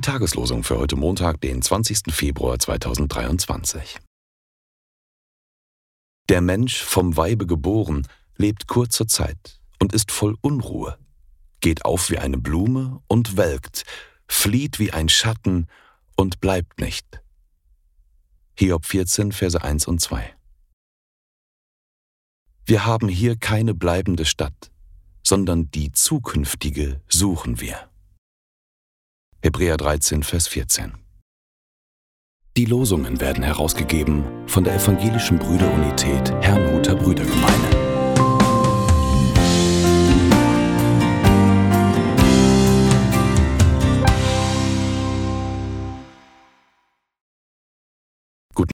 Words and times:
Tageslosung 0.00 0.64
für 0.64 0.76
heute 0.76 0.96
Montag, 0.96 1.40
den 1.40 1.62
20. 1.62 2.12
Februar 2.12 2.58
2023. 2.58 4.00
Der 6.28 6.40
Mensch 6.40 6.82
vom 6.82 7.16
Weibe 7.16 7.46
geboren 7.46 8.08
lebt 8.36 8.66
kurze 8.66 9.06
Zeit 9.06 9.60
und 9.78 9.92
ist 9.92 10.10
voll 10.10 10.36
Unruhe, 10.40 10.98
geht 11.60 11.84
auf 11.84 12.10
wie 12.10 12.18
eine 12.18 12.38
Blume 12.38 13.00
und 13.06 13.36
welkt, 13.36 13.84
flieht 14.26 14.80
wie 14.80 14.92
ein 14.92 15.08
Schatten 15.08 15.68
und 16.16 16.40
bleibt 16.40 16.80
nicht. 16.80 17.22
Hiob 18.58 18.84
14, 18.84 19.30
Verse 19.30 19.62
1 19.62 19.86
und 19.86 20.00
2. 20.00 20.34
Wir 22.66 22.84
haben 22.84 23.06
hier 23.06 23.36
keine 23.36 23.74
bleibende 23.74 24.24
Stadt, 24.24 24.72
sondern 25.22 25.70
die 25.70 25.92
zukünftige 25.92 27.00
suchen 27.06 27.60
wir. 27.60 27.91
Hebräer 29.44 29.76
13, 29.76 30.22
Vers 30.22 30.46
14. 30.46 30.92
Die 32.56 32.64
Losungen 32.64 33.20
werden 33.20 33.42
herausgegeben 33.42 34.22
von 34.46 34.62
der 34.62 34.76
Evangelischen 34.76 35.40
Brüderunität 35.40 36.30
Herrnhuter 36.42 36.94
Brüdergemeine. 36.94 37.31